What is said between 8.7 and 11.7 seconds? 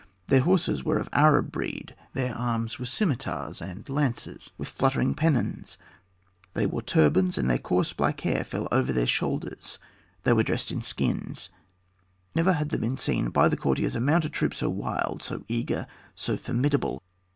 over their shoulders; they were dressed in skins.